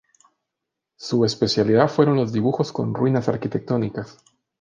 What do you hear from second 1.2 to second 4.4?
especialidad fueron los dibujos con ruinas arquitectónicas.